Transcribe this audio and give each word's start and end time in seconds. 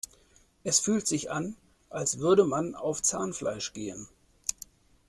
Es 0.63 0.79
fühlt 0.79 1.05
sich 1.05 1.29
an, 1.29 1.55
als 1.91 2.17
würde 2.17 2.43
man 2.43 2.73
auf 2.73 3.03
Zahnfleisch 3.03 3.71
gehen. 3.73 4.07